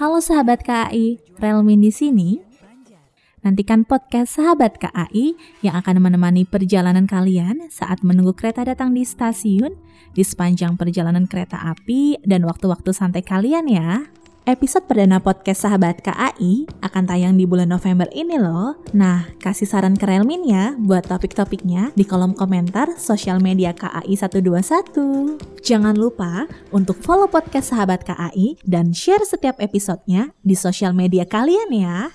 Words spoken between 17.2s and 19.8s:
di bulan November ini loh. Nah, kasih